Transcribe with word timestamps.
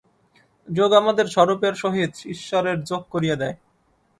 যোগ 0.67 0.91
আমাদের 0.93 1.25
স্বরূপের 1.25 1.73
সহিত 1.73 2.13
ঈশ্বরের 2.25 2.77
যোগ 2.83 3.01
করিয়া 3.09 3.35
দেয়। 3.35 3.55